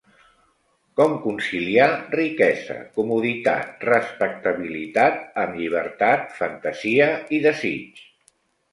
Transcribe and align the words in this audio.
Com 1.01 1.11
conciliar 1.25 1.87
riquesa, 2.15 2.79
comoditat, 2.97 3.87
respectabilitat 3.91 5.23
amb 5.45 5.63
llibertat, 5.63 6.29
fantasia 6.43 7.15
i 7.39 7.47
desig? 7.49 8.07